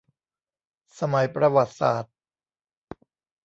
[0.99, 2.15] สมัยประวัติศาสตร์